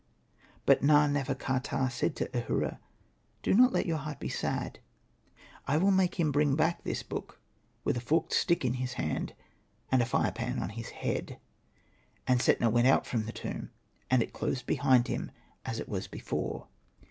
[0.65, 1.05] But Na.
[1.05, 2.79] nefer.ka.ptah said to Ahura,''
[3.43, 4.79] Do not let your heart be sad;
[5.67, 7.39] I will make him bring back this book,
[7.83, 9.35] with a forked stick in his hand,
[9.91, 11.37] and a fire pan on his head."
[12.25, 13.69] And Setna went out from the tomb,
[14.09, 15.29] and it closed behind him
[15.65, 16.67] as it was before.